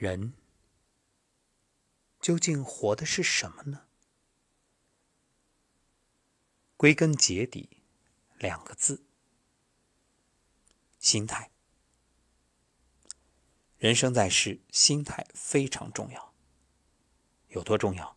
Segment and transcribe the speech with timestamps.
[0.00, 0.32] 人
[2.22, 3.82] 究竟活的是什么呢？
[6.78, 7.82] 归根结底，
[8.38, 9.04] 两个字：
[10.98, 11.50] 心态。
[13.76, 16.32] 人生在世，心态非常重要。
[17.48, 18.16] 有多重要？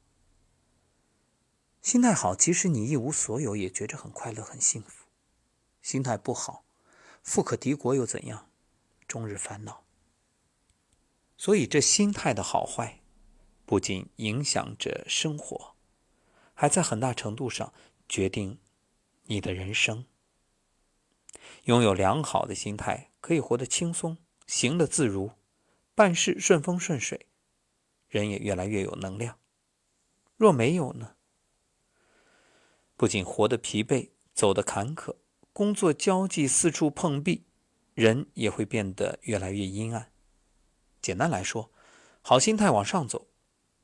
[1.81, 5.03] 心态好，即使你一无所有，也觉着很快乐、很幸福；
[5.81, 6.63] 心态不好，
[7.21, 8.49] 富可敌国又怎样？
[9.05, 9.82] 终日烦恼。
[11.35, 13.01] 所以，这心态的好坏，
[13.65, 15.75] 不仅影响着生活，
[16.53, 17.73] 还在很大程度上
[18.07, 18.59] 决定
[19.25, 20.05] 你的人生。
[21.65, 24.17] 拥有良好的心态，可以活得轻松，
[24.47, 25.31] 行得自如，
[25.95, 27.27] 办事顺风顺水，
[28.07, 29.39] 人也越来越有能量。
[30.37, 31.15] 若没有呢？
[32.95, 35.15] 不仅活得疲惫，走得坎坷，
[35.51, 37.43] 工作交际四处碰壁，
[37.93, 40.12] 人也会变得越来越阴暗。
[41.03, 41.69] 简单来说，
[42.21, 43.27] 好心态往上走，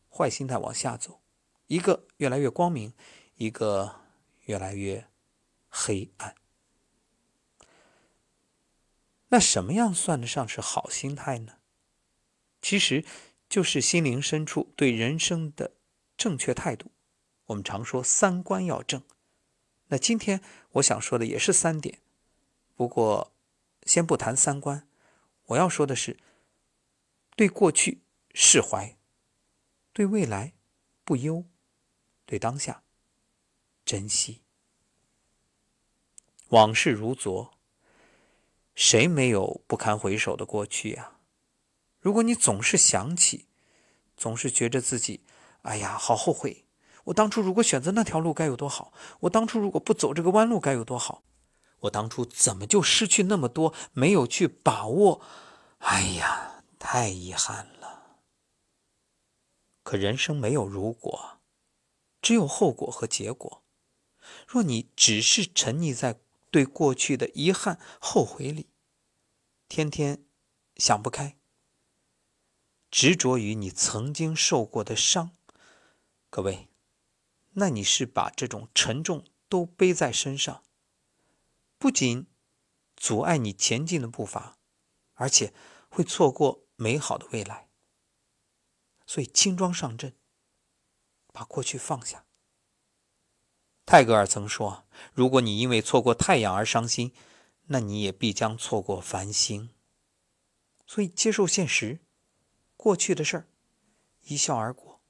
[0.09, 1.21] 坏心态往下走，
[1.67, 2.94] 一个越来越光明，
[3.35, 3.99] 一个
[4.45, 5.05] 越来越
[5.67, 6.33] 黑暗。
[9.27, 11.57] 那什么样算得上是好心态呢？
[12.61, 13.05] 其实，
[13.49, 15.73] 就是心灵深处对人生的
[16.17, 16.89] 正确态度。
[17.47, 19.03] 我们常说三观要正，
[19.88, 20.41] 那今天
[20.73, 21.99] 我想说的也是三点。
[22.75, 23.33] 不过，
[23.83, 24.88] 先不谈三观，
[25.47, 26.17] 我要说的是：
[27.39, 28.01] 对过去
[28.33, 28.97] 释怀，
[29.93, 30.55] 对未来
[31.05, 31.45] 不忧，
[32.25, 32.83] 对当下
[33.85, 34.41] 珍惜。
[36.49, 37.53] 往事如昨，
[38.75, 41.13] 谁没有不堪回首的过去呀？
[42.01, 43.47] 如果你总是想起，
[44.17, 45.23] 总是觉着自己，
[45.61, 46.65] 哎呀，好后悔。
[47.05, 48.91] 我当初如果选择那条路该有多好！
[49.21, 51.23] 我当初如果不走这个弯路该有多好！
[51.79, 55.21] 我当初怎么就失去那么多，没有去把握？
[55.77, 58.22] 哎呀，太遗憾了。
[59.83, 61.39] 可人生没有如果，
[62.22, 63.63] 只有后果和结果。
[64.47, 66.19] 若你只是沉溺在
[66.50, 68.69] 对过去的遗憾、后悔里，
[69.67, 70.23] 天天
[70.78, 71.38] 想不开，
[72.90, 75.35] 执着于你曾经受过的伤，
[76.29, 76.69] 各位。
[77.53, 80.63] 那你是把这种沉重都背在身上，
[81.79, 82.28] 不仅
[82.96, 84.59] 阻碍你前进的步伐，
[85.16, 85.53] 而且
[85.90, 87.69] 会错过美好的未来。
[89.06, 90.16] 所以轻装上阵，
[91.34, 92.25] 把过去放下。
[93.85, 97.13] 泰戈尔曾说：“如果你因为错过太阳而伤心，
[97.67, 99.69] 那你也必将错过繁星。”
[100.88, 102.00] 所以接受现实，
[102.75, 103.47] 过去的事儿
[104.22, 105.01] 一笑而过。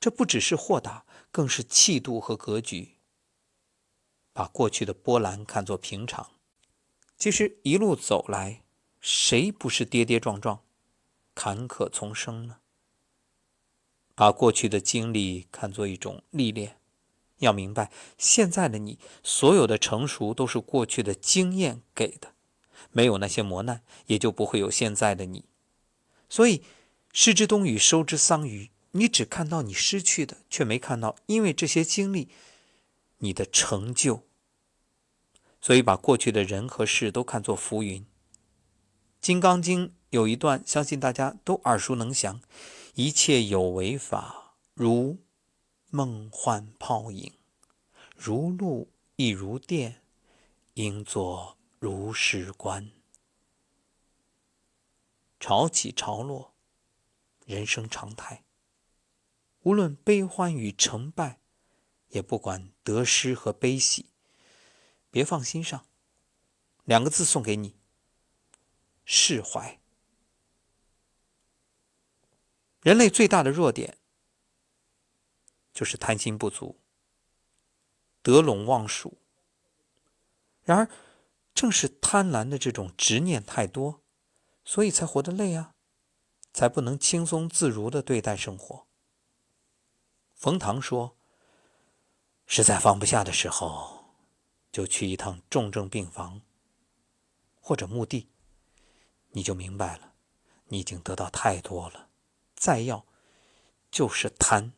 [0.00, 1.04] 这不只是豁达。
[1.34, 2.98] 更是气度和格局，
[4.34, 6.32] 把过去的波澜看作平常。
[7.16, 8.66] 其实一路走来，
[9.02, 10.62] 谁不是跌跌撞撞、
[11.34, 12.58] 坎坷丛生呢？
[14.14, 16.78] 把过去的经历看作一种历练，
[17.38, 22.34] 要明白，现在的你所有的成熟都是过去的经验给的，
[22.92, 25.44] 没有那些磨难，也就不会有现在的你。
[26.28, 26.62] 所以，
[27.12, 28.70] 失之东隅，收之桑榆。
[28.92, 32.28] 你只看到你失去的，却没看到因为这些经历
[33.18, 34.22] 你的成就。
[35.60, 38.02] 所以把过去的人和事都看作浮云。
[39.22, 42.40] 《金刚经》有一段，相信大家都耳熟能详
[42.94, 45.18] ：“一切有为法，如
[45.90, 47.32] 梦幻泡影，
[48.16, 50.02] 如露亦如电，
[50.74, 52.90] 应作如是观。”
[55.38, 56.54] 潮起潮落，
[57.46, 58.42] 人生常态。
[59.60, 61.38] 无论悲欢与成败，
[62.08, 64.06] 也不管得失和悲喜，
[65.12, 65.86] 别放心上。
[66.82, 67.76] 两个字送给你：
[69.14, 69.78] 释怀。
[72.80, 73.98] 人类最大的弱点
[75.70, 76.80] 就是贪心不足、
[78.22, 79.18] 得陇望蜀。
[80.62, 80.88] 然而，
[81.52, 84.02] 正是贪婪的这种执念太多，
[84.64, 85.74] 所以才活得累啊，
[86.54, 88.86] 才不能轻松自如的对待生活。
[90.32, 91.18] 冯唐说
[92.46, 94.16] ：“实在放不下的时候，
[94.72, 96.40] 就去一趟重症病房
[97.60, 98.31] 或者墓地，
[99.32, 100.14] 你就明白了，
[100.68, 102.08] 你已经得到太多了，
[102.54, 103.04] 再要
[103.90, 104.72] 就是贪。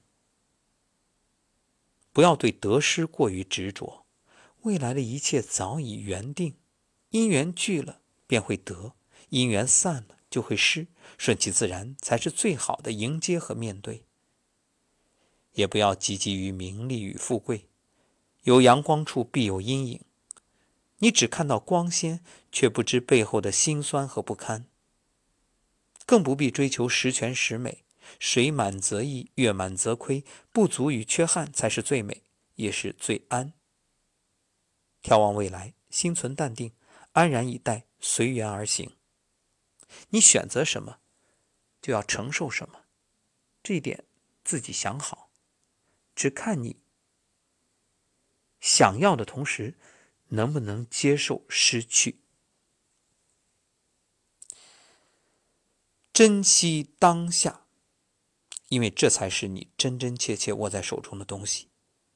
[2.13, 4.07] 不要对得失过于执着，
[4.63, 6.57] 未来的一切早已缘定，
[7.11, 8.95] 因缘聚了便会得，
[9.31, 10.87] 因缘散了就会失，
[11.19, 14.07] 顺其自然才是最好的迎接和面对。”
[15.55, 17.69] 也不要汲汲于名利与富贵，
[18.43, 20.01] 有阳光处必有阴影。
[21.05, 24.65] 你只看到光鲜，却不知背后的辛酸和不堪。
[26.07, 27.85] 更不必追求十全十美。
[28.19, 32.23] 水满则溢，月满则亏，不足与缺憾才是最美，
[32.55, 33.53] 也是最安。
[35.03, 36.73] 眺望未来，心存淡定，
[37.13, 38.97] 安然以待，随缘而行。
[40.09, 41.01] 你选择什么，
[41.83, 42.87] 就要承受什么，
[43.63, 44.05] 这一点
[44.43, 45.31] 自己想好，
[46.15, 46.79] 只看你
[48.59, 49.75] 想要的同时，
[50.35, 52.21] 能不能接受失去。
[56.13, 57.67] 珍惜当下，
[58.69, 61.69] 因为这才是你真真切切握在手中的东西，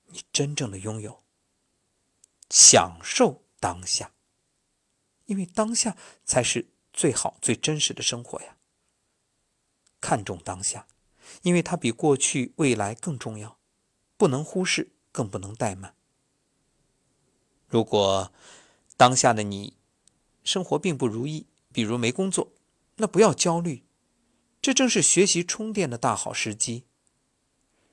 [0.06, 1.23] 你真正的拥有。
[2.49, 4.15] 享受当下，
[5.26, 8.56] 因为当下才是最好、最真实的生活呀。
[10.00, 10.87] 看重当下，
[11.43, 13.59] 因为它比过去、未来更重要，
[14.17, 15.98] 不能忽视，更不能怠慢。
[17.69, 18.32] 如果
[18.97, 19.75] 当下的你
[20.43, 22.53] 生活并不如意，比如没工作，
[22.97, 23.85] 那不要焦虑，
[24.61, 26.85] 这正是学习充电的大好时机。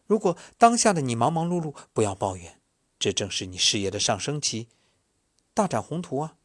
[0.07, 2.61] 如果当下的你忙忙碌碌，不要抱怨。
[2.97, 4.69] 这正是你事业的上升期，
[5.53, 6.37] 大展宏图啊！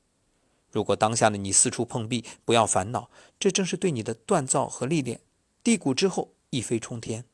[0.73, 5.21] 如果当下的你四处碰壁，不要烦恼，这正是对你的锻造和历练，
[5.63, 7.25] 低谷之后一飞冲天。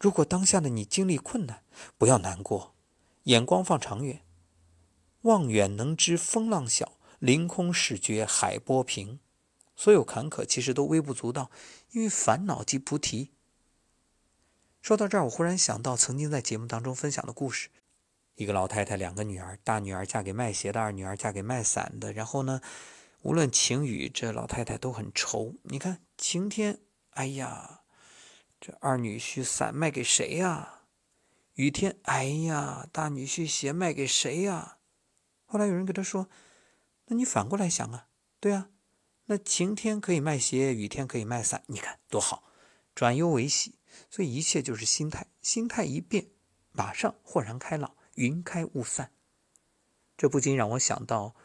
[0.00, 1.62] 如果当下的你经历困难，
[1.98, 2.74] 不要难过，
[3.24, 4.24] 眼光放长远，
[5.22, 9.18] 望远能知风浪小，凌空始觉海波平。
[9.74, 11.50] 所有坎坷其实都微不足道，
[11.92, 13.32] 因为烦恼即菩提。
[14.80, 17.68] 说到这儿，我忽然想到曾经在节目当中分享的故事。
[18.36, 22.12] 一个老太太，两个女儿，大女儿嫁给卖鞋的，二女儿嫁给卖伞的。
[22.12, 22.60] 然后呢，
[23.22, 25.54] 无论晴雨，这老太太都很愁。
[25.64, 26.78] 你看晴天，
[27.10, 27.80] 哎呀，
[28.60, 30.82] 这二女婿伞卖给谁呀？
[31.54, 34.77] 雨天，哎呀，大女婿鞋卖给谁呀？
[35.50, 36.28] 后来有人给他说
[37.08, 38.06] ：“那你反过来想啊，
[38.38, 38.70] 对啊，
[39.24, 42.44] 那晴天可以卖鞋，雨天可以卖伞，你看多好，
[42.94, 43.80] 转忧为喜。
[44.08, 46.28] 所以一切就是心态，心态一变，
[46.70, 49.12] 马上豁然开朗。”云开雾散，
[50.16, 51.36] 这不禁让我想到，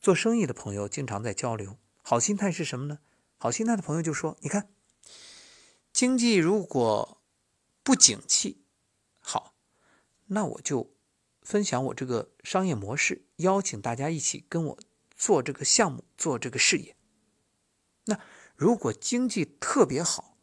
[0.00, 1.76] 做生意的朋友经常在交流。
[2.00, 3.00] 好心态是什么呢？
[3.36, 4.72] 好心态的朋友就说：“你看，
[5.92, 7.20] 经济如果
[7.82, 8.64] 不景气，
[9.18, 9.54] 好，
[10.28, 10.90] 那我就
[11.42, 14.78] 分享我这个商业模式，邀请大家一起跟我
[15.16, 16.96] 做这个项目，做这个事业。
[18.04, 18.18] 那
[18.56, 20.36] 如果经济特别好，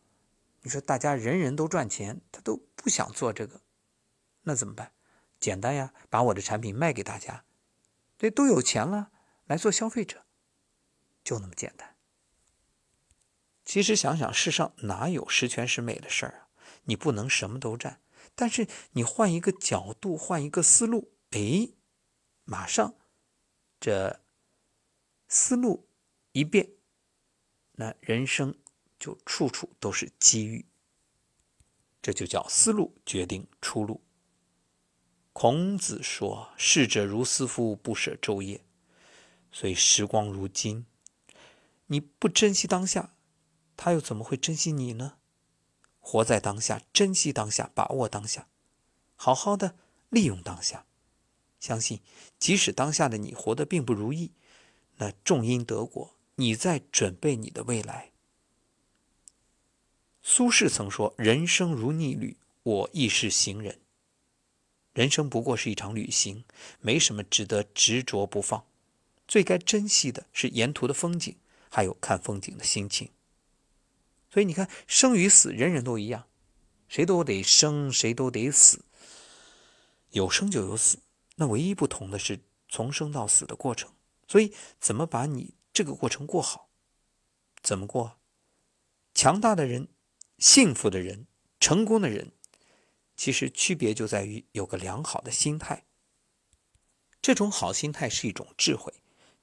[0.62, 3.62] 你说大家人人都赚钱，他都不想做这个，
[4.44, 4.92] 那怎么办？”
[5.40, 7.46] 简单呀，把我的产品卖给大家，
[8.18, 9.12] 对，都有钱了，
[9.46, 10.26] 来做消费者，
[11.24, 11.96] 就那么简单。
[13.64, 16.48] 其实想想，世上哪有十全十美的事儿啊？
[16.86, 18.02] 你不能什么都占，
[18.40, 21.70] 但是你换一个角度，换一个思路，哎，
[22.44, 22.94] 马上
[23.80, 24.22] 这
[25.28, 25.90] 思路
[26.34, 26.70] 一变，
[27.72, 28.56] 那人生
[29.00, 30.68] 就处处都是机遇。
[32.00, 34.04] 这就叫思路决定出路。
[35.34, 38.64] 孔子说：“逝者如斯夫，不舍昼夜。”
[39.52, 40.86] 所以时光如金，
[41.88, 43.16] 你不珍惜当下，
[43.76, 45.17] 他又怎么会珍惜你呢？
[46.10, 48.48] 活在当下，珍惜当下，把握当下，
[49.18, 49.76] 好好的
[50.08, 50.86] 利用当下。
[51.60, 52.00] 相信，
[52.40, 54.32] 即使当下的你活得并不如意，
[55.00, 58.12] 那种因得果，你在准备你的未来。
[60.24, 63.82] 苏轼曾说：“人生如逆旅，我亦是行人。”
[64.96, 66.46] 人生不过是一场旅行，
[66.80, 68.66] 没什么值得执着不放。
[69.28, 71.36] 最该珍惜的是沿途的风景，
[71.70, 73.10] 还有看风景的心情。
[74.38, 76.28] 所以你看，生与死，人人都一样，
[76.88, 78.86] 谁都得生，谁都得死。
[80.12, 81.00] 有生就有死，
[81.38, 83.92] 那唯一不同的是从生到死的过程。
[84.28, 86.70] 所以，怎么把你这个过程过好？
[87.64, 88.20] 怎么过？
[89.16, 89.88] 强大的人，
[90.38, 91.26] 幸福的人，
[91.60, 92.32] 成功的人。
[93.16, 95.88] 其实区别就在于有个良好的心态。
[97.24, 98.94] 这种好心态是一种智慧，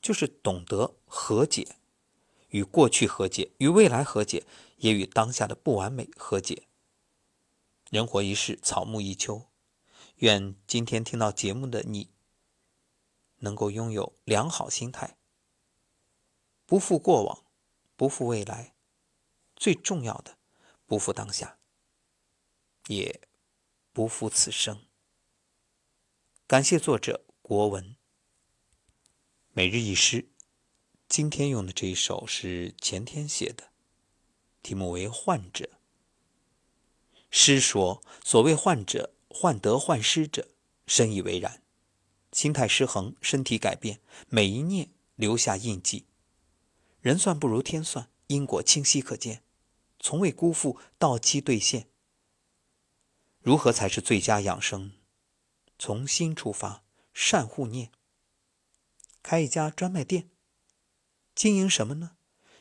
[0.01, 1.75] 就是懂得和解，
[2.55, 4.47] 与过去和解，与未来和解，
[4.77, 6.69] 也与当下的不完美和解。
[7.91, 9.51] 人活一世，草木一秋。
[10.19, 12.11] 愿今天听到节目的你，
[13.39, 15.19] 能够拥有良好心态，
[16.65, 17.45] 不负过往，
[17.97, 18.77] 不负未来，
[19.57, 20.39] 最重要的，
[20.87, 21.59] 不负当下，
[22.87, 23.21] 也。
[23.93, 24.87] 不负此生。
[26.49, 27.95] 感谢作者国文。
[29.51, 30.33] 每日一诗，
[31.16, 33.71] 今天用的这一首是前天写的，
[34.64, 35.64] 题目为《患者》。
[37.30, 40.49] 诗说：“所谓患者，患得患失者，
[40.88, 41.62] 深以为然。
[42.33, 46.06] 心态失衡，身体改变，每一念留下印记。
[47.00, 49.44] 人算不如天算，因果清晰可见，
[50.00, 51.87] 从未辜负到期兑现。
[53.38, 54.90] 如何才是最佳养生？
[55.78, 57.92] 从心出发，善护念。
[59.23, 60.28] 开一家专卖店，
[61.35, 62.12] 经营什么呢？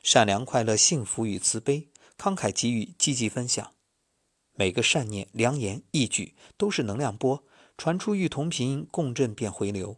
[0.02, 3.74] 善良、快乐、幸福与慈悲，慷慨给予，积极分享。
[4.56, 7.44] 每个善念、良言、义举都是能量波，
[7.78, 9.98] 传出与同频共振便回流。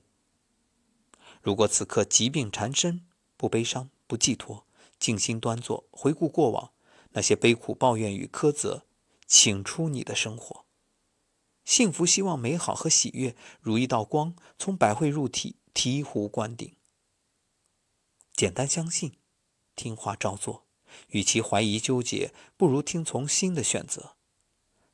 [1.42, 3.06] 如果此刻疾病缠身，
[3.38, 4.66] 不悲伤，不寄托，
[5.00, 6.72] 静心端坐，回顾过往
[7.12, 8.86] 那些悲苦、抱怨与苛责，
[9.26, 10.66] 请出你的生活。
[11.64, 16.76] 幸福、希望、美好和喜悦，如一道光，从百会入体，醍醐灌顶。
[18.36, 19.14] 简单相信，
[19.78, 20.66] 听话照做，
[21.12, 24.18] 与其怀疑纠结，不如听从心的选择。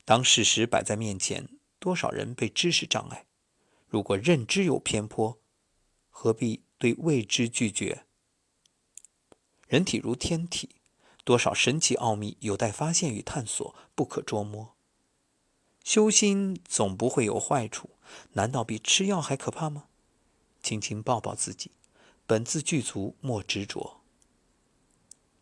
[0.04, 1.48] 当事实摆在面前，
[1.80, 3.26] 多少人被知识障碍？
[3.88, 5.40] 如果认知有偏颇，
[6.08, 8.04] 何必对未知拒绝？
[9.66, 10.76] 人体如天体，
[11.24, 14.76] 多少神奇奥秘有待发现与探索，不可捉摸。
[15.82, 17.90] 修心总不会有坏处，
[18.34, 19.88] 难道比吃药还可怕吗？
[20.62, 21.72] 轻轻抱抱自己，
[22.32, 24.00] 本自具足，莫执着。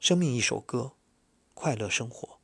[0.00, 0.96] 生命一首歌，
[1.54, 2.40] 快乐生活。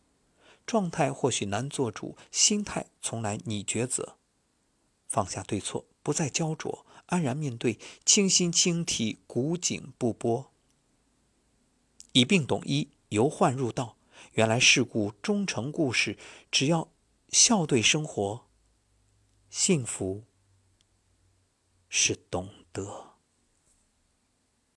[0.64, 4.18] 状态或许难做主，心态从来你抉择。
[5.08, 10.52] 放下对错，不再焦灼，安然面对，清心清体，古井不波。
[12.12, 13.96] 以病懂医，由患入道。
[14.34, 16.16] 原来事故终成故事，
[16.52, 16.92] 只要
[17.30, 18.46] 笑对生活。
[19.50, 20.22] 幸福
[21.88, 23.05] 是懂得。